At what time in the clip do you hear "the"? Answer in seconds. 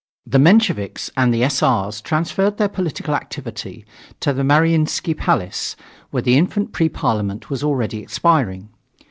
0.25-0.39, 1.31-1.43, 4.33-4.41, 6.23-6.37